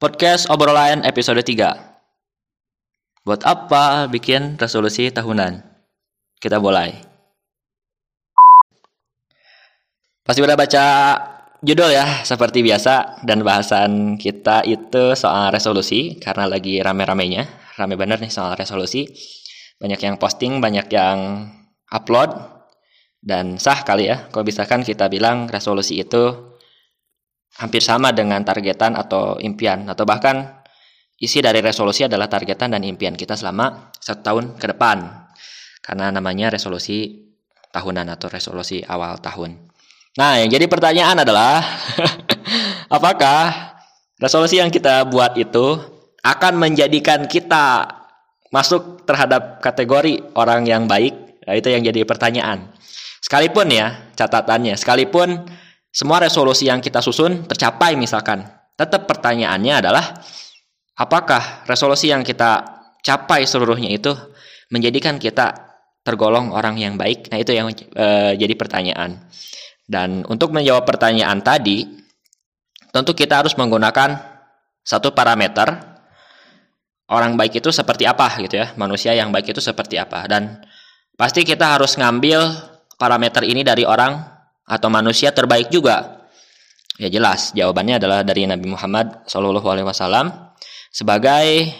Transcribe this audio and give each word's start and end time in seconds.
Podcast 0.00 0.48
obrolan 0.48 1.04
episode 1.04 1.44
3. 1.44 3.20
Buat 3.20 3.44
apa 3.44 4.08
bikin 4.08 4.56
resolusi 4.56 5.12
tahunan? 5.12 5.60
Kita 6.40 6.56
mulai. 6.56 6.96
Pasti 10.24 10.40
udah 10.40 10.56
baca 10.56 10.84
judul 11.60 11.92
ya, 11.92 12.24
seperti 12.24 12.64
biasa. 12.64 13.20
Dan 13.28 13.44
bahasan 13.44 14.16
kita 14.16 14.64
itu 14.64 15.12
soal 15.12 15.52
resolusi, 15.52 16.16
karena 16.16 16.48
lagi 16.48 16.80
rame-ramenya. 16.80 17.76
Rame 17.76 18.00
bener 18.00 18.24
nih 18.24 18.32
soal 18.32 18.56
resolusi. 18.56 19.04
Banyak 19.76 20.00
yang 20.00 20.16
posting, 20.16 20.64
banyak 20.64 20.88
yang 20.96 21.44
upload. 21.92 22.32
Dan 23.20 23.60
sah 23.60 23.84
kali 23.84 24.08
ya, 24.08 24.32
kalau 24.32 24.48
misalkan 24.48 24.80
kita 24.80 25.12
bilang 25.12 25.44
resolusi 25.44 26.00
itu 26.00 26.49
hampir 27.58 27.82
sama 27.82 28.14
dengan 28.14 28.44
targetan 28.46 28.94
atau 28.94 29.40
impian 29.42 29.88
atau 29.90 30.06
bahkan 30.06 30.62
isi 31.18 31.42
dari 31.42 31.58
resolusi 31.58 32.06
adalah 32.06 32.30
targetan 32.30 32.72
dan 32.76 32.82
impian 32.86 33.18
kita 33.18 33.34
selama 33.34 33.90
satu 33.98 34.22
tahun 34.22 34.44
ke 34.56 34.66
depan 34.76 35.26
karena 35.82 36.14
namanya 36.14 36.54
resolusi 36.54 37.26
tahunan 37.70 38.06
atau 38.14 38.26
resolusi 38.30 38.82
awal 38.86 39.18
tahun. 39.18 39.70
Nah, 40.18 40.42
yang 40.42 40.50
jadi 40.50 40.66
pertanyaan 40.66 41.22
adalah 41.22 41.62
apakah 42.96 43.74
resolusi 44.18 44.58
yang 44.58 44.68
kita 44.68 45.06
buat 45.06 45.38
itu 45.38 45.78
akan 46.20 46.58
menjadikan 46.58 47.30
kita 47.30 47.86
masuk 48.50 49.06
terhadap 49.06 49.62
kategori 49.62 50.34
orang 50.34 50.66
yang 50.66 50.90
baik? 50.90 51.14
Nah, 51.46 51.54
itu 51.54 51.70
yang 51.70 51.86
jadi 51.86 52.02
pertanyaan. 52.02 52.74
Sekalipun 53.22 53.70
ya, 53.70 54.10
catatannya, 54.18 54.74
sekalipun 54.74 55.46
semua 55.90 56.22
resolusi 56.22 56.70
yang 56.70 56.78
kita 56.78 57.02
susun 57.02 57.46
tercapai 57.50 57.98
misalkan. 57.98 58.46
Tetap 58.78 59.10
pertanyaannya 59.10 59.74
adalah 59.82 60.22
apakah 60.94 61.66
resolusi 61.66 62.14
yang 62.14 62.22
kita 62.22 62.62
capai 63.02 63.44
seluruhnya 63.44 63.90
itu 63.90 64.14
menjadikan 64.70 65.18
kita 65.18 65.52
tergolong 66.06 66.54
orang 66.54 66.78
yang 66.78 66.94
baik? 66.94 67.28
Nah, 67.28 67.38
itu 67.42 67.52
yang 67.52 67.68
e, 67.74 68.06
jadi 68.38 68.54
pertanyaan. 68.56 69.20
Dan 69.84 70.22
untuk 70.30 70.54
menjawab 70.54 70.86
pertanyaan 70.86 71.42
tadi, 71.42 71.84
tentu 72.94 73.12
kita 73.12 73.42
harus 73.42 73.58
menggunakan 73.58 74.14
satu 74.86 75.10
parameter 75.12 75.74
orang 77.10 77.34
baik 77.34 77.58
itu 77.58 77.74
seperti 77.74 78.06
apa 78.06 78.30
gitu 78.38 78.62
ya. 78.62 78.72
Manusia 78.78 79.12
yang 79.12 79.34
baik 79.34 79.50
itu 79.50 79.60
seperti 79.60 79.98
apa 79.98 80.30
dan 80.30 80.62
pasti 81.18 81.42
kita 81.42 81.76
harus 81.76 81.98
ngambil 81.98 82.40
parameter 82.96 83.42
ini 83.44 83.66
dari 83.66 83.82
orang 83.82 84.39
atau 84.70 84.86
manusia 84.86 85.34
terbaik 85.34 85.66
juga? 85.74 86.22
Ya 87.00 87.10
jelas, 87.10 87.50
jawabannya 87.56 87.98
adalah 87.98 88.22
dari 88.22 88.46
Nabi 88.46 88.70
Muhammad 88.70 89.26
SAW 89.26 89.58
sebagai 90.94 91.72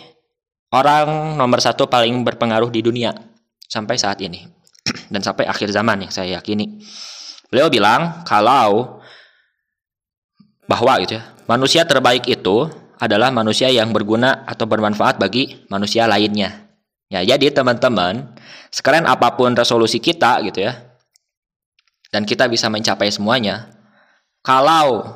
orang 0.75 1.37
nomor 1.39 1.63
satu 1.63 1.87
paling 1.87 2.25
berpengaruh 2.27 2.73
di 2.73 2.81
dunia 2.81 3.15
sampai 3.69 4.01
saat 4.01 4.19
ini 4.25 4.43
dan 5.13 5.21
sampai 5.23 5.47
akhir 5.47 5.71
zaman 5.71 6.09
yang 6.09 6.13
saya 6.15 6.41
yakini. 6.41 6.83
Beliau 7.53 7.71
bilang 7.71 8.27
kalau 8.27 9.03
bahwa 10.67 11.03
gitu 11.03 11.19
ya, 11.19 11.25
manusia 11.51 11.83
terbaik 11.83 12.27
itu 12.31 12.71
adalah 12.97 13.29
manusia 13.35 13.67
yang 13.69 13.91
berguna 13.91 14.47
atau 14.47 14.65
bermanfaat 14.71 15.19
bagi 15.19 15.67
manusia 15.67 16.07
lainnya. 16.07 16.71
Ya, 17.11 17.27
jadi 17.27 17.51
teman-teman, 17.51 18.39
sekeren 18.71 19.03
apa 19.03 19.35
pun 19.35 19.51
resolusi 19.59 19.99
kita 19.99 20.39
gitu 20.47 20.63
ya, 20.63 20.90
dan 22.11 22.27
kita 22.27 22.51
bisa 22.51 22.67
mencapai 22.67 23.11
semuanya, 23.15 23.71
kalau 24.43 25.07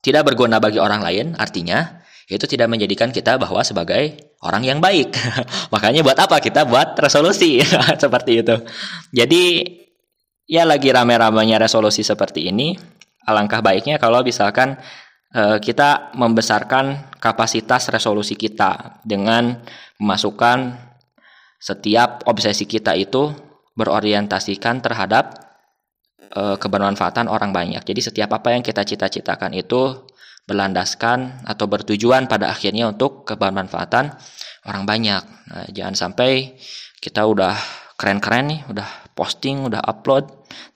tidak 0.00 0.32
berguna 0.32 0.56
bagi 0.56 0.80
orang 0.80 1.04
lain, 1.04 1.26
artinya 1.36 2.00
itu 2.30 2.46
tidak 2.46 2.70
menjadikan 2.70 3.10
kita 3.12 3.36
bahwa 3.36 3.60
sebagai 3.60 4.32
orang 4.40 4.62
yang 4.64 4.78
baik. 4.78 5.12
Makanya 5.74 6.00
buat 6.00 6.16
apa 6.16 6.40
kita 6.40 6.64
buat 6.64 6.96
resolusi 6.96 7.60
seperti 8.02 8.40
itu. 8.40 8.56
Jadi 9.12 9.42
ya 10.48 10.64
lagi 10.64 10.88
rame-ramenya 10.88 11.60
resolusi 11.60 12.00
seperti 12.06 12.48
ini, 12.48 12.78
alangkah 13.26 13.60
baiknya 13.60 13.98
kalau 13.98 14.22
misalkan 14.24 14.78
uh, 15.34 15.58
kita 15.58 16.14
membesarkan 16.16 17.18
kapasitas 17.20 17.90
resolusi 17.92 18.38
kita 18.38 19.02
dengan 19.04 19.60
memasukkan 20.00 20.88
setiap 21.60 22.24
obsesi 22.24 22.64
kita 22.64 22.96
itu 22.96 23.28
berorientasikan 23.76 24.80
terhadap 24.80 25.49
uh, 26.34 26.56
kebermanfaatan 26.58 27.26
orang 27.26 27.50
banyak. 27.50 27.82
Jadi 27.82 28.00
setiap 28.00 28.30
apa 28.34 28.54
yang 28.54 28.62
kita 28.62 28.86
cita-citakan 28.86 29.54
itu 29.54 30.06
berlandaskan 30.46 31.46
atau 31.46 31.70
bertujuan 31.70 32.26
pada 32.26 32.50
akhirnya 32.50 32.90
untuk 32.90 33.22
kebermanfaatan 33.22 34.04
orang 34.66 34.84
banyak. 34.84 35.22
Nah, 35.22 35.66
jangan 35.70 35.94
sampai 35.94 36.58
kita 36.98 37.22
udah 37.22 37.54
keren-keren 37.94 38.44
nih, 38.50 38.60
udah 38.66 38.88
posting, 39.14 39.68
udah 39.68 39.84
upload, 39.84 40.26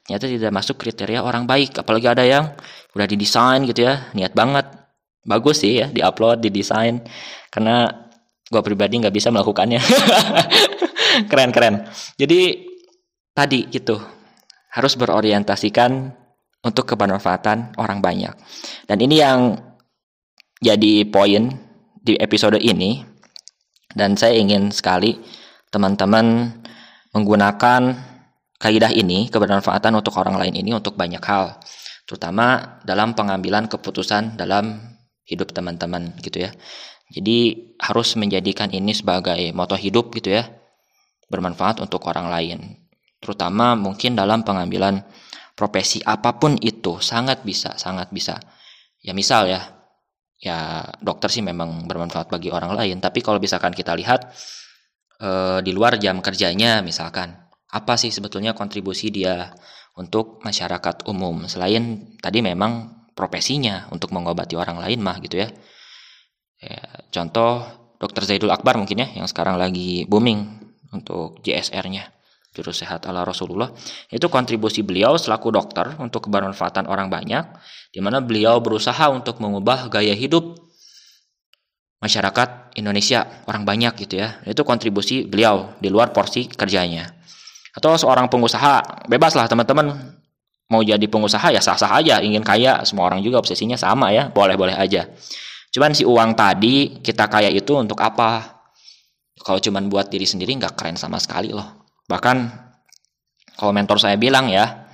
ternyata 0.04 0.28
tidak 0.28 0.52
masuk 0.54 0.76
kriteria 0.78 1.24
orang 1.24 1.48
baik. 1.48 1.74
Apalagi 1.80 2.06
ada 2.06 2.24
yang 2.24 2.54
udah 2.94 3.06
didesain 3.08 3.64
gitu 3.66 3.88
ya, 3.88 4.12
niat 4.14 4.36
banget, 4.36 4.68
bagus 5.24 5.64
sih 5.64 5.80
ya, 5.80 5.88
diupload, 5.88 6.44
didesain, 6.44 7.00
karena 7.48 7.88
gue 8.44 8.62
pribadi 8.62 9.00
nggak 9.00 9.14
bisa 9.14 9.32
melakukannya. 9.32 9.80
Keren-keren. 11.30 11.88
Jadi 12.20 12.68
tadi 13.32 13.66
gitu, 13.72 13.98
harus 14.74 14.98
berorientasikan 14.98 16.10
untuk 16.66 16.90
kebermanfaatan 16.90 17.78
orang 17.78 18.02
banyak. 18.02 18.34
Dan 18.90 18.98
ini 18.98 19.22
yang 19.22 19.54
jadi 20.58 21.06
poin 21.06 21.54
di 22.02 22.18
episode 22.18 22.58
ini 22.58 23.06
dan 23.94 24.18
saya 24.18 24.34
ingin 24.34 24.74
sekali 24.74 25.14
teman-teman 25.70 26.50
menggunakan 27.14 27.94
kaidah 28.58 28.90
ini 28.90 29.30
kebermanfaatan 29.30 29.94
untuk 29.94 30.18
orang 30.18 30.40
lain 30.40 30.58
ini 30.58 30.74
untuk 30.74 30.98
banyak 30.98 31.22
hal 31.22 31.62
terutama 32.04 32.80
dalam 32.84 33.16
pengambilan 33.16 33.70
keputusan 33.70 34.36
dalam 34.36 34.80
hidup 35.24 35.54
teman-teman 35.54 36.12
gitu 36.20 36.44
ya. 36.44 36.50
Jadi 37.12 37.70
harus 37.80 38.16
menjadikan 38.16 38.72
ini 38.72 38.92
sebagai 38.92 39.38
moto 39.56 39.76
hidup 39.76 40.12
gitu 40.16 40.40
ya. 40.40 40.44
Bermanfaat 41.28 41.80
untuk 41.80 42.04
orang 42.04 42.28
lain 42.28 42.83
terutama 43.24 43.72
mungkin 43.72 44.12
dalam 44.12 44.44
pengambilan 44.44 45.00
profesi 45.56 46.04
apa 46.04 46.36
pun 46.36 46.60
itu 46.60 47.00
sangat 47.00 47.40
bisa 47.40 47.80
sangat 47.80 48.12
bisa. 48.12 48.36
Ya 49.00 49.16
misal 49.16 49.48
ya 49.48 49.60
ya 50.36 50.84
dokter 51.00 51.32
sih 51.32 51.40
memang 51.40 51.88
bermanfaat 51.88 52.28
bagi 52.28 52.52
orang 52.52 52.76
lain 52.76 53.00
tapi 53.00 53.24
kalau 53.24 53.40
misalkan 53.40 53.72
kita 53.72 53.96
lihat 53.96 54.28
e, 55.16 55.30
di 55.64 55.72
luar 55.72 55.96
jam 55.96 56.20
kerjanya 56.20 56.84
misalkan 56.84 57.32
apa 57.72 57.96
sih 57.96 58.12
sebetulnya 58.12 58.52
kontribusi 58.52 59.08
dia 59.08 59.50
untuk 59.96 60.44
masyarakat 60.44 61.08
umum? 61.08 61.48
Selain 61.48 62.14
tadi 62.20 62.44
memang 62.44 63.04
profesinya 63.14 63.88
untuk 63.94 64.10
mengobati 64.14 64.58
orang 64.58 64.78
lain 64.82 64.98
mah 65.00 65.16
gitu 65.22 65.38
ya, 65.38 65.48
ya 66.58 66.82
contoh 67.14 67.62
dokter 67.98 68.26
Zaidul 68.26 68.50
Akbar 68.50 68.74
mungkin 68.78 69.06
ya 69.06 69.08
yang 69.22 69.26
sekarang 69.30 69.54
lagi 69.58 70.02
booming 70.10 70.60
untuk 70.94 71.42
JSR-nya 71.42 72.13
juru 72.54 72.70
sehat 72.70 73.02
ala 73.10 73.26
Rasulullah 73.26 73.74
itu 74.14 74.30
kontribusi 74.30 74.86
beliau 74.86 75.18
selaku 75.18 75.50
dokter 75.50 75.98
untuk 75.98 76.30
kebermanfaatan 76.30 76.86
orang 76.86 77.10
banyak 77.10 77.42
di 77.90 77.98
mana 77.98 78.22
beliau 78.22 78.62
berusaha 78.62 79.10
untuk 79.10 79.42
mengubah 79.42 79.90
gaya 79.90 80.14
hidup 80.14 80.54
masyarakat 81.98 82.78
Indonesia 82.78 83.24
orang 83.50 83.66
banyak 83.66 84.06
gitu 84.06 84.22
ya. 84.22 84.38
Itu 84.46 84.62
kontribusi 84.62 85.24
beliau 85.24 85.74
di 85.80 85.88
luar 85.88 86.12
porsi 86.12 86.46
kerjanya. 86.46 87.10
Atau 87.74 87.96
seorang 87.98 88.30
pengusaha 88.30 89.06
bebaslah 89.10 89.50
teman-teman. 89.50 90.14
Mau 90.68 90.80
jadi 90.80 91.04
pengusaha 91.04 91.52
ya 91.52 91.60
sah-sah 91.60 91.92
aja 92.00 92.24
ingin 92.24 92.40
kaya 92.40 92.80
semua 92.88 93.04
orang 93.12 93.20
juga 93.20 93.36
obsesinya 93.36 93.76
sama 93.76 94.14
ya 94.16 94.32
boleh-boleh 94.32 94.72
aja. 94.72 95.12
Cuman 95.68 95.92
si 95.92 96.08
uang 96.08 96.32
tadi 96.38 97.04
kita 97.04 97.28
kaya 97.28 97.52
itu 97.52 97.76
untuk 97.76 98.00
apa? 98.00 98.62
Kalau 99.44 99.60
cuman 99.60 99.92
buat 99.92 100.08
diri 100.08 100.24
sendiri 100.24 100.56
nggak 100.56 100.72
keren 100.72 100.96
sama 100.96 101.20
sekali 101.20 101.52
loh 101.52 101.83
Bahkan 102.08 102.36
kalau 103.54 103.72
mentor 103.72 104.02
saya 104.02 104.18
bilang 104.18 104.50
ya, 104.50 104.88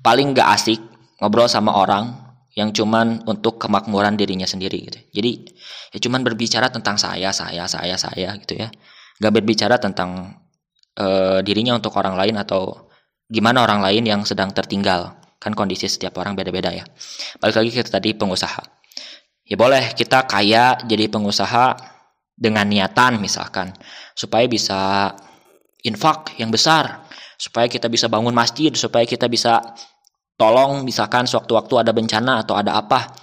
paling 0.00 0.32
gak 0.34 0.48
asik 0.58 0.80
ngobrol 1.20 1.50
sama 1.50 1.74
orang 1.76 2.28
yang 2.56 2.74
cuman 2.74 3.22
untuk 3.30 3.62
kemakmuran 3.62 4.18
dirinya 4.18 4.48
sendiri 4.48 4.90
gitu. 4.90 4.98
Jadi 5.14 5.32
ya 5.94 5.98
cuman 6.02 6.26
berbicara 6.26 6.72
tentang 6.74 6.98
saya, 6.98 7.30
saya, 7.30 7.70
saya, 7.70 7.94
saya 7.94 8.34
gitu 8.42 8.58
ya. 8.58 8.68
Gak 9.18 9.32
berbicara 9.34 9.78
tentang 9.78 10.34
uh, 10.98 11.38
dirinya 11.44 11.78
untuk 11.78 11.94
orang 11.98 12.18
lain 12.18 12.34
atau 12.38 12.90
gimana 13.30 13.62
orang 13.62 13.84
lain 13.84 14.02
yang 14.08 14.20
sedang 14.26 14.50
tertinggal. 14.50 15.14
Kan 15.38 15.54
kondisi 15.54 15.86
setiap 15.86 16.18
orang 16.18 16.34
beda-beda 16.34 16.74
ya. 16.74 16.82
Balik 17.38 17.62
lagi 17.62 17.70
kita 17.70 17.90
tadi 17.94 18.10
pengusaha. 18.18 18.62
Ya 19.46 19.56
boleh 19.56 19.94
kita 19.94 20.26
kaya 20.26 20.76
jadi 20.82 21.06
pengusaha 21.08 21.78
dengan 22.38 22.66
niatan 22.66 23.18
misalkan 23.18 23.74
supaya 24.14 24.46
bisa 24.46 25.10
infak 25.88 26.36
yang 26.36 26.52
besar 26.52 27.08
supaya 27.38 27.70
kita 27.70 27.86
bisa 27.88 28.10
bangun 28.10 28.34
masjid, 28.34 28.74
supaya 28.74 29.06
kita 29.08 29.30
bisa 29.30 29.62
tolong 30.34 30.82
misalkan 30.82 31.24
sewaktu-waktu 31.24 31.86
ada 31.86 31.92
bencana 31.94 32.44
atau 32.44 32.58
ada 32.58 32.76
apa. 32.76 33.14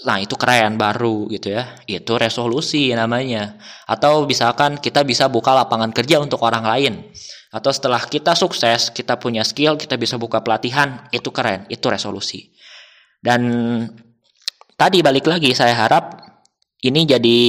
Nah, 0.00 0.16
itu 0.16 0.32
keren 0.40 0.80
baru 0.80 1.28
gitu 1.28 1.52
ya. 1.52 1.76
Itu 1.84 2.16
resolusi 2.16 2.88
namanya. 2.96 3.60
Atau 3.84 4.24
misalkan 4.24 4.80
kita 4.80 5.04
bisa 5.04 5.28
buka 5.28 5.52
lapangan 5.52 5.92
kerja 5.92 6.16
untuk 6.22 6.40
orang 6.40 6.64
lain. 6.64 6.94
Atau 7.52 7.74
setelah 7.74 8.00
kita 8.00 8.32
sukses, 8.32 8.88
kita 8.94 9.20
punya 9.20 9.44
skill, 9.44 9.76
kita 9.76 10.00
bisa 10.00 10.16
buka 10.16 10.40
pelatihan, 10.40 11.04
itu 11.12 11.28
keren, 11.28 11.68
itu 11.68 11.84
resolusi. 11.90 12.48
Dan 13.20 13.42
tadi 14.78 15.04
balik 15.04 15.28
lagi 15.28 15.52
saya 15.52 15.76
harap 15.76 16.16
ini 16.80 17.04
jadi 17.04 17.40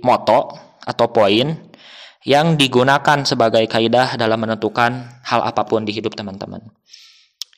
moto 0.00 0.56
atau 0.80 1.06
poin 1.12 1.67
yang 2.26 2.58
digunakan 2.58 3.22
sebagai 3.22 3.66
kaidah 3.70 4.18
dalam 4.18 4.42
menentukan 4.42 5.22
hal 5.22 5.40
apa 5.42 5.62
pun 5.66 5.86
di 5.86 5.94
hidup 5.94 6.18
teman-teman 6.18 6.62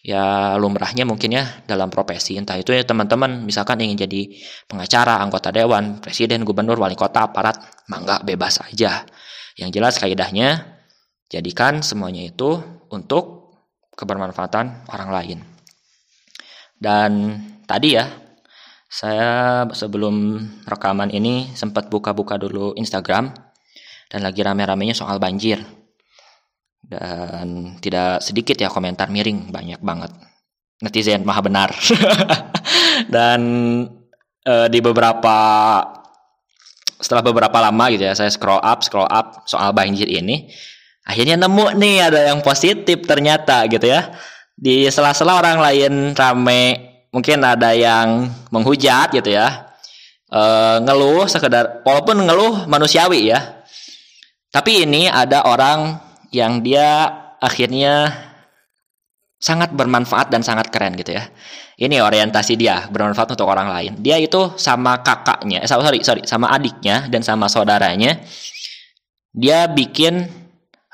ya 0.00 0.56
lumrahnya 0.56 1.04
mungkin 1.04 1.36
ya 1.36 1.44
dalam 1.68 1.92
profesi 1.92 2.40
entah 2.40 2.56
itu 2.56 2.72
ya 2.72 2.84
teman-teman 2.84 3.44
misalkan 3.44 3.80
ingin 3.84 4.08
jadi 4.08 4.32
pengacara, 4.64 5.20
anggota 5.20 5.52
dewan, 5.52 6.00
presiden, 6.00 6.44
gubernur, 6.44 6.80
wali 6.80 6.96
kota, 6.96 7.28
aparat, 7.28 7.60
mangga 7.92 8.24
bebas 8.24 8.64
aja. 8.64 9.04
Yang 9.60 9.70
jelas 9.76 9.94
kaidahnya 10.00 10.80
jadikan 11.28 11.84
semuanya 11.84 12.24
itu 12.24 12.56
untuk 12.88 13.52
kebermanfaatan 13.92 14.88
orang 14.88 15.10
lain. 15.12 15.38
Dan 16.80 17.36
tadi 17.68 18.00
ya 18.00 18.08
saya 18.88 19.68
sebelum 19.70 20.40
rekaman 20.64 21.12
ini 21.12 21.52
sempat 21.52 21.92
buka-buka 21.92 22.40
dulu 22.40 22.72
Instagram 22.74 23.49
dan 24.10 24.26
lagi 24.26 24.42
rame-ramenya 24.42 24.92
soal 24.92 25.22
banjir. 25.22 25.62
Dan 26.82 27.78
tidak 27.78 28.18
sedikit 28.18 28.58
ya 28.58 28.66
komentar 28.66 29.06
miring 29.06 29.54
banyak 29.54 29.78
banget. 29.78 30.10
Netizen 30.82 31.22
maha 31.22 31.40
benar. 31.46 31.70
Dan 33.14 33.40
e, 34.42 34.54
di 34.66 34.82
beberapa 34.82 35.38
setelah 37.00 37.22
beberapa 37.22 37.62
lama 37.62 37.88
gitu 37.88 38.04
ya 38.04 38.12
saya 38.12 38.28
scroll 38.28 38.60
up 38.60 38.84
scroll 38.84 39.08
up 39.08 39.48
soal 39.48 39.72
banjir 39.72 40.04
ini 40.04 40.52
akhirnya 41.08 41.40
nemu 41.40 41.72
nih 41.80 41.96
ada 42.12 42.20
yang 42.28 42.42
positif 42.42 43.06
ternyata 43.06 43.70
gitu 43.70 43.86
ya. 43.86 44.10
Di 44.60 44.90
sela-sela 44.90 45.38
orang 45.38 45.62
lain 45.62 45.92
rame 46.12 46.62
mungkin 47.14 47.40
ada 47.46 47.72
yang 47.72 48.28
menghujat 48.50 49.14
gitu 49.14 49.30
ya. 49.30 49.70
E, 50.26 50.42
ngeluh 50.82 51.30
sekedar 51.30 51.86
walaupun 51.86 52.26
ngeluh 52.26 52.66
manusiawi 52.66 53.30
ya 53.30 53.59
tapi 54.50 54.82
ini 54.82 55.06
ada 55.06 55.46
orang 55.46 55.98
yang 56.34 56.62
dia 56.62 57.06
akhirnya 57.38 58.10
sangat 59.40 59.72
bermanfaat 59.72 60.28
dan 60.28 60.44
sangat 60.44 60.68
keren 60.68 60.94
gitu 61.00 61.16
ya. 61.16 61.24
Ini 61.80 62.04
orientasi 62.04 62.60
dia 62.60 62.84
bermanfaat 62.92 63.32
untuk 63.32 63.48
orang 63.48 63.72
lain. 63.72 63.92
Dia 64.04 64.20
itu 64.20 64.52
sama 64.60 65.00
kakaknya, 65.00 65.64
eh, 65.64 65.68
sorry 65.70 66.04
sorry, 66.04 66.22
sama 66.28 66.52
adiknya 66.52 67.08
dan 67.08 67.24
sama 67.24 67.48
saudaranya. 67.48 68.20
Dia 69.32 69.64
bikin 69.70 70.28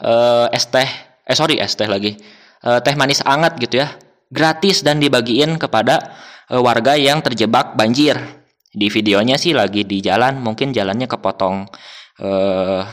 uh, 0.05 0.47
es 0.55 0.71
teh, 0.71 0.87
eh 1.27 1.35
sorry 1.35 1.59
es 1.59 1.75
teh 1.75 1.91
lagi, 1.91 2.15
uh, 2.63 2.79
teh 2.79 2.95
manis 2.95 3.19
anget 3.27 3.59
gitu 3.59 3.83
ya, 3.83 3.91
gratis 4.31 4.87
dan 4.87 5.03
dibagiin 5.03 5.59
kepada 5.59 6.15
uh, 6.55 6.63
warga 6.63 6.95
yang 6.95 7.19
terjebak 7.25 7.75
banjir. 7.75 8.15
Di 8.77 8.93
videonya 8.93 9.41
sih 9.41 9.57
lagi 9.57 9.83
di 9.89 10.05
jalan, 10.05 10.39
mungkin 10.39 10.71
jalannya 10.71 11.09
kepotong 11.09 11.67
uh, 12.23 12.85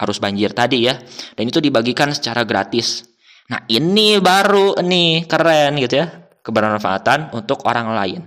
arus 0.00 0.18
banjir 0.18 0.56
tadi 0.56 0.88
ya. 0.88 0.96
Dan 1.36 1.52
itu 1.52 1.60
dibagikan 1.60 2.10
secara 2.16 2.48
gratis. 2.48 3.04
Nah, 3.52 3.66
ini 3.68 4.16
baru 4.18 4.80
nih 4.80 5.28
keren 5.28 5.76
gitu 5.76 6.00
ya. 6.00 6.08
Kebermanfaatan 6.40 7.36
untuk 7.36 7.68
orang 7.68 7.92
lain. 7.92 8.20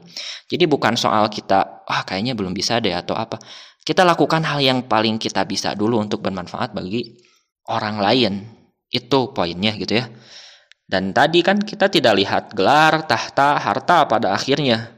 Jadi 0.46 0.70
bukan 0.70 0.94
soal 0.94 1.34
kita, 1.34 1.82
ah 1.90 2.06
kayaknya 2.06 2.38
belum 2.38 2.54
bisa 2.54 2.78
deh 2.78 2.94
atau 2.94 3.18
apa. 3.18 3.42
Kita 3.82 4.06
lakukan 4.06 4.46
hal 4.46 4.62
yang 4.62 4.86
paling 4.86 5.18
kita 5.18 5.44
bisa 5.50 5.74
dulu 5.74 5.98
untuk 5.98 6.22
bermanfaat 6.22 6.78
bagi 6.78 7.18
orang 7.68 7.98
lain. 8.00 8.34
Itu 8.88 9.34
poinnya 9.34 9.74
gitu 9.74 9.98
ya. 9.98 10.06
Dan 10.86 11.10
tadi 11.10 11.42
kan 11.42 11.58
kita 11.58 11.90
tidak 11.90 12.14
lihat 12.22 12.44
gelar, 12.54 13.10
tahta, 13.10 13.58
harta 13.58 14.06
pada 14.06 14.30
akhirnya. 14.38 14.94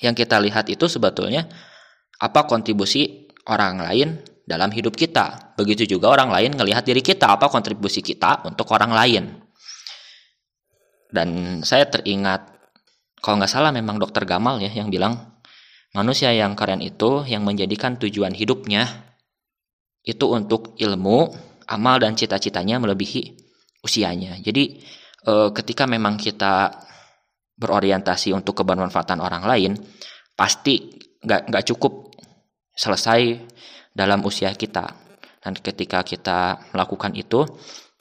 Yang 0.00 0.24
kita 0.26 0.40
lihat 0.40 0.66
itu 0.72 0.88
sebetulnya 0.88 1.46
apa 2.18 2.48
kontribusi 2.48 3.28
orang 3.46 3.82
lain 3.82 4.08
dalam 4.42 4.70
hidup 4.74 4.94
kita. 4.94 5.54
Begitu 5.54 5.96
juga 5.96 6.10
orang 6.12 6.30
lain 6.34 6.58
melihat 6.58 6.82
diri 6.82 7.00
kita, 7.00 7.38
apa 7.38 7.46
kontribusi 7.46 8.02
kita 8.02 8.42
untuk 8.46 8.66
orang 8.74 8.92
lain. 8.92 9.24
Dan 11.12 11.60
saya 11.60 11.86
teringat, 11.86 12.48
kalau 13.20 13.38
nggak 13.38 13.52
salah 13.52 13.70
memang 13.70 14.00
dokter 14.00 14.24
Gamal 14.24 14.58
ya 14.64 14.72
yang 14.72 14.88
bilang, 14.88 15.38
manusia 15.92 16.32
yang 16.32 16.56
keren 16.56 16.80
itu 16.80 17.22
yang 17.28 17.44
menjadikan 17.44 18.00
tujuan 18.00 18.32
hidupnya 18.32 18.88
itu 20.02 20.24
untuk 20.26 20.74
ilmu, 20.80 21.30
amal 21.68 22.00
dan 22.02 22.18
cita-citanya 22.18 22.82
melebihi 22.82 23.38
usianya. 23.84 24.40
Jadi 24.42 24.82
e, 25.22 25.32
ketika 25.54 25.86
memang 25.86 26.18
kita 26.18 26.74
berorientasi 27.54 28.34
untuk 28.34 28.58
kebermanfaatan 28.64 29.22
orang 29.22 29.44
lain, 29.46 29.72
pasti 30.34 30.98
nggak 31.22 31.70
cukup 31.70 32.10
selesai 32.74 33.38
dalam 33.92 34.24
usia 34.24 34.52
kita. 34.52 34.92
Dan 35.42 35.58
ketika 35.58 36.04
kita 36.04 36.70
melakukan 36.72 37.12
itu, 37.16 37.44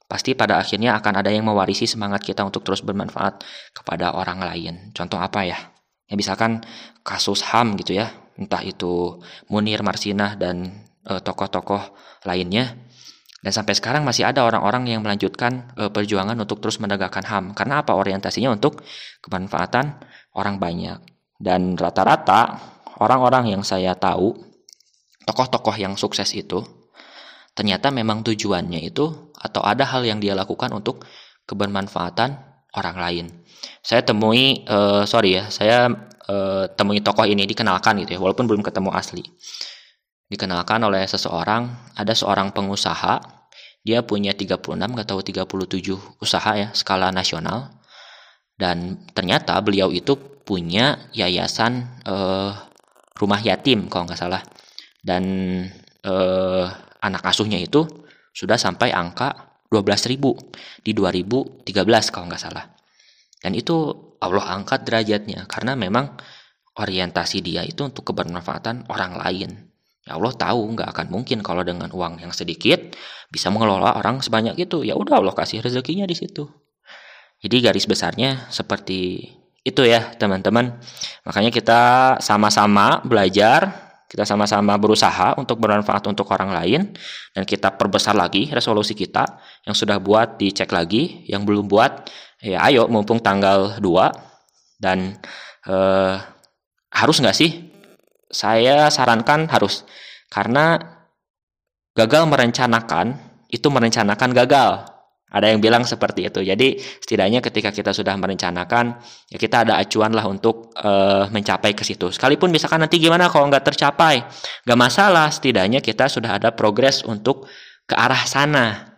pasti 0.05 0.35
pada 0.35 0.59
akhirnya 0.59 0.99
akan 0.99 1.23
ada 1.23 1.31
yang 1.31 1.47
mewarisi 1.47 1.87
semangat 1.87 2.21
kita 2.21 2.43
untuk 2.43 2.67
terus 2.67 2.83
bermanfaat 2.83 3.41
kepada 3.71 4.15
orang 4.15 4.39
lain. 4.43 4.73
Contoh 4.91 5.17
apa 5.17 5.47
ya? 5.47 5.57
Ya 6.11 6.15
misalkan 6.19 6.61
kasus 7.07 7.41
HAM 7.47 7.79
gitu 7.79 7.95
ya, 7.95 8.11
entah 8.35 8.59
itu 8.61 9.23
Munir 9.47 9.81
Marsinah 9.81 10.35
dan 10.35 10.85
eh, 11.07 11.21
tokoh-tokoh 11.23 11.95
lainnya. 12.27 12.75
Dan 13.41 13.49
sampai 13.49 13.73
sekarang 13.73 14.05
masih 14.05 14.29
ada 14.29 14.45
orang-orang 14.45 14.85
yang 14.85 15.01
melanjutkan 15.01 15.73
e, 15.73 15.89
perjuangan 15.89 16.37
untuk 16.37 16.61
terus 16.61 16.77
menegakkan 16.77 17.25
HAM. 17.25 17.57
Karena 17.57 17.81
apa? 17.81 17.97
Orientasinya 17.97 18.53
untuk 18.53 18.85
kemanfaatan 19.25 19.97
orang 20.37 20.61
banyak. 20.61 21.01
Dan 21.41 21.73
rata-rata 21.73 22.61
orang-orang 23.01 23.57
yang 23.57 23.65
saya 23.65 23.97
tahu 23.97 24.50
tokoh-tokoh 25.25 25.75
yang 25.77 25.93
sukses 25.97 26.33
itu 26.33 26.61
ternyata 27.51 27.91
memang 27.91 28.23
tujuannya 28.23 28.79
itu 28.79 29.31
atau 29.35 29.61
ada 29.65 29.83
hal 29.83 30.07
yang 30.07 30.23
dia 30.23 30.31
lakukan 30.37 30.71
untuk 30.71 31.03
kebermanfaatan 31.49 32.39
orang 32.77 32.97
lain. 32.97 33.25
Saya 33.83 34.05
temui 34.05 34.63
uh, 34.69 35.03
sorry 35.03 35.41
ya, 35.41 35.51
saya 35.51 35.91
uh, 36.31 36.65
temui 36.71 37.03
tokoh 37.03 37.27
ini 37.27 37.43
dikenalkan 37.43 37.99
gitu 38.05 38.15
ya, 38.15 38.19
walaupun 38.21 38.47
belum 38.47 38.63
ketemu 38.63 38.89
asli. 38.95 39.23
Dikenalkan 40.31 40.79
oleh 40.87 41.03
seseorang, 41.03 41.91
ada 41.99 42.15
seorang 42.15 42.55
pengusaha, 42.55 43.19
dia 43.83 43.99
punya 44.07 44.31
36 44.31 44.63
atau 44.79 45.17
37 45.19 46.23
usaha 46.23 46.51
ya, 46.55 46.71
skala 46.71 47.11
nasional. 47.11 47.83
Dan 48.55 49.09
ternyata 49.11 49.59
beliau 49.59 49.91
itu 49.91 50.15
punya 50.45 51.11
yayasan 51.11 51.99
uh, 52.07 52.55
rumah 53.19 53.41
yatim 53.43 53.91
kalau 53.91 54.07
nggak 54.07 54.21
salah 54.21 54.41
dan 55.01 55.23
eh, 56.05 56.65
anak 57.01 57.23
asuhnya 57.25 57.57
itu 57.57 57.85
sudah 58.31 58.55
sampai 58.55 58.93
angka 58.93 59.59
12.000 59.67 60.85
di 60.85 60.91
2013 60.93 61.65
kalau 62.13 62.25
nggak 62.29 62.41
salah. 62.41 62.65
Dan 63.41 63.57
itu 63.57 63.89
Allah 64.21 64.53
angkat 64.53 64.85
derajatnya 64.85 65.49
karena 65.49 65.73
memang 65.73 66.13
orientasi 66.77 67.41
dia 67.41 67.65
itu 67.65 67.81
untuk 67.81 68.13
kebermanfaatan 68.13 68.87
orang 68.87 69.17
lain. 69.17 69.51
Ya 70.05 70.17
Allah 70.17 70.33
tahu 70.33 70.77
nggak 70.77 70.89
akan 70.93 71.07
mungkin 71.09 71.41
kalau 71.41 71.65
dengan 71.65 71.89
uang 71.89 72.21
yang 72.21 72.33
sedikit 72.33 72.93
bisa 73.33 73.49
mengelola 73.49 73.97
orang 73.97 74.21
sebanyak 74.21 74.57
itu. 74.61 74.85
Ya 74.85 74.93
udah 74.93 75.21
Allah 75.21 75.33
kasih 75.33 75.65
rezekinya 75.65 76.05
di 76.05 76.13
situ. 76.13 76.45
Jadi 77.41 77.57
garis 77.57 77.89
besarnya 77.89 78.49
seperti 78.53 79.25
itu 79.65 79.81
ya 79.81 80.13
teman-teman. 80.17 80.77
Makanya 81.25 81.49
kita 81.49 81.81
sama-sama 82.21 83.01
belajar 83.01 83.90
kita 84.11 84.27
sama-sama 84.27 84.75
berusaha 84.75 85.39
untuk 85.39 85.63
bermanfaat 85.63 86.03
untuk 86.11 86.27
orang 86.35 86.51
lain 86.51 86.91
dan 87.31 87.47
kita 87.47 87.71
perbesar 87.79 88.11
lagi 88.11 88.51
resolusi 88.51 88.91
kita 88.91 89.39
yang 89.63 89.71
sudah 89.71 90.03
buat 90.03 90.35
dicek 90.35 90.67
lagi, 90.75 91.23
yang 91.31 91.47
belum 91.47 91.71
buat 91.71 92.11
ya 92.43 92.59
ayo 92.67 92.91
mumpung 92.91 93.23
tanggal 93.23 93.79
2 93.79 94.83
dan 94.83 95.15
eh, 95.63 96.15
harus 96.91 97.17
nggak 97.23 97.37
sih? 97.39 97.71
Saya 98.27 98.91
sarankan 98.91 99.47
harus 99.47 99.87
karena 100.27 100.75
gagal 101.95 102.27
merencanakan 102.27 103.15
itu 103.47 103.67
merencanakan 103.71 104.35
gagal. 104.35 104.90
Ada 105.31 105.55
yang 105.55 105.63
bilang 105.63 105.87
seperti 105.87 106.27
itu. 106.27 106.43
Jadi 106.43 106.75
setidaknya 106.75 107.39
ketika 107.39 107.71
kita 107.71 107.95
sudah 107.95 108.19
merencanakan, 108.19 108.99
ya 109.31 109.37
kita 109.39 109.63
ada 109.63 109.79
acuan 109.79 110.11
lah 110.11 110.27
untuk 110.27 110.75
uh, 110.75 111.31
mencapai 111.31 111.71
ke 111.71 111.87
situ. 111.87 112.11
Sekalipun 112.11 112.51
misalkan 112.51 112.83
nanti 112.83 112.99
gimana 112.99 113.31
kalau 113.31 113.47
nggak 113.47 113.71
tercapai, 113.71 114.27
nggak 114.67 114.79
masalah. 114.79 115.31
Setidaknya 115.31 115.79
kita 115.79 116.11
sudah 116.11 116.35
ada 116.35 116.51
progres 116.51 117.07
untuk 117.07 117.47
ke 117.87 117.95
arah 117.95 118.27
sana. 118.27 118.91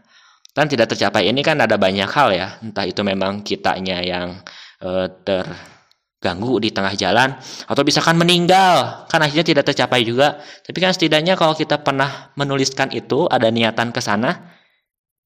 Dan 0.54 0.70
tidak 0.70 0.94
tercapai 0.94 1.30
ini 1.30 1.46
kan 1.46 1.62
ada 1.62 1.78
banyak 1.78 2.10
hal 2.10 2.30
ya. 2.34 2.58
Entah 2.66 2.86
itu 2.90 3.06
memang 3.06 3.46
kitanya 3.46 4.02
yang 4.02 4.42
uh, 4.82 5.06
ter 5.22 5.46
ganggu 6.24 6.56
di 6.64 6.72
tengah 6.72 6.96
jalan 6.96 7.36
atau 7.68 7.84
misalkan 7.84 8.16
meninggal 8.16 9.04
kan 9.12 9.20
akhirnya 9.20 9.44
tidak 9.44 9.68
tercapai 9.68 10.08
juga 10.08 10.40
tapi 10.64 10.80
kan 10.80 10.96
setidaknya 10.96 11.36
kalau 11.36 11.52
kita 11.52 11.84
pernah 11.84 12.32
menuliskan 12.40 12.96
itu 12.96 13.28
ada 13.28 13.52
niatan 13.52 13.92
ke 13.92 14.00
sana 14.00 14.53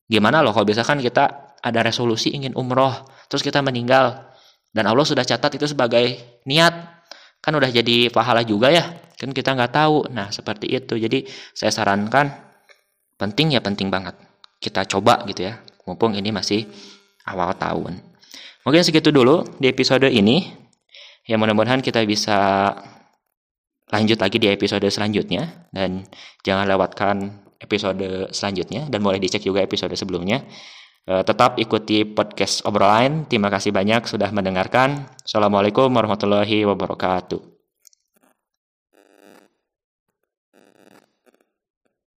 gimana 0.08 0.40
loh 0.42 0.56
kalau 0.56 0.68
misalkan 0.68 1.04
kita 1.04 1.56
ada 1.62 1.80
resolusi 1.84 2.32
ingin 2.32 2.56
umroh 2.56 2.94
terus 3.28 3.44
kita 3.44 3.60
meninggal. 3.64 4.28
Dan 4.72 4.86
Allah 4.86 5.08
sudah 5.08 5.26
catat 5.26 5.58
itu 5.58 5.66
sebagai 5.66 6.40
niat. 6.46 6.74
Kan 7.42 7.56
udah 7.56 7.72
jadi 7.72 8.12
pahala 8.12 8.44
juga 8.44 8.70
ya 8.70 9.08
kan 9.18 9.34
kita 9.34 9.58
nggak 9.58 9.74
tahu. 9.74 10.14
Nah 10.14 10.30
seperti 10.30 10.70
itu. 10.70 10.96
Jadi 10.96 11.26
saya 11.52 11.74
sarankan 11.74 12.30
penting 13.18 13.58
ya 13.58 13.62
penting 13.66 13.90
banget. 13.90 14.14
Kita 14.62 14.86
coba 14.86 15.26
gitu 15.26 15.50
ya 15.50 15.58
mumpung 15.90 16.14
ini 16.14 16.30
masih 16.30 16.70
awal 17.26 17.58
tahun. 17.58 17.98
Mungkin 18.64 18.82
segitu 18.86 19.10
dulu 19.10 19.44
di 19.58 19.68
episode 19.72 20.08
ini. 20.08 20.46
Ya 21.28 21.36
mudah-mudahan 21.36 21.84
kita 21.84 22.08
bisa 22.08 22.72
lanjut 23.92 24.20
lagi 24.20 24.38
di 24.40 24.48
episode 24.48 24.86
selanjutnya. 24.88 25.68
Dan 25.74 26.06
jangan 26.46 26.70
lewatkan 26.70 27.47
episode 27.58 28.30
selanjutnya 28.34 28.86
dan 28.88 29.00
boleh 29.02 29.18
dicek 29.22 29.44
juga 29.46 29.64
episode 29.64 29.94
sebelumnya. 29.98 30.46
Eh, 31.08 31.24
tetap 31.24 31.56
ikuti 31.56 32.04
podcast 32.04 32.68
obrolan. 32.68 33.24
Terima 33.32 33.48
kasih 33.48 33.72
banyak 33.72 34.04
sudah 34.04 34.28
mendengarkan. 34.36 35.08
Assalamualaikum 35.24 35.88
warahmatullahi 35.88 36.68
wabarakatuh. 36.68 37.57